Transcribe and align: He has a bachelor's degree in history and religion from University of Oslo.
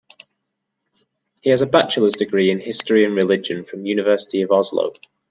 He 1.41 1.51
has 1.51 1.61
a 1.61 1.67
bachelor's 1.67 2.15
degree 2.15 2.49
in 2.49 2.59
history 2.59 3.05
and 3.05 3.13
religion 3.15 3.65
from 3.65 3.85
University 3.85 4.41
of 4.41 4.51
Oslo. 4.51 4.93